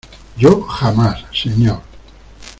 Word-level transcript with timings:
yo, 0.35 0.63
jamás, 0.63 1.23
señor. 1.31 1.83